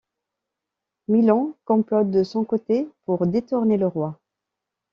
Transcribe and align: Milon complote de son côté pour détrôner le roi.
Milon 1.09 1.53
complote 1.63 2.09
de 2.09 2.23
son 2.23 2.43
côté 2.43 2.89
pour 3.05 3.27
détrôner 3.27 3.77
le 3.77 3.85
roi. 3.85 4.19